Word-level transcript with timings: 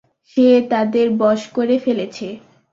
সে 0.31 0.47
তাদের 0.71 1.07
বঁশ 1.19 1.41
করে 1.55 1.75
ফেলেছে। 1.79 2.27